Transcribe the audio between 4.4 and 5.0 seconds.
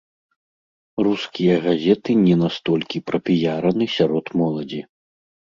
моладзі.